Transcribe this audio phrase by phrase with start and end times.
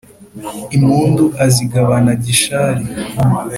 [0.77, 2.83] impundu azigabana gishari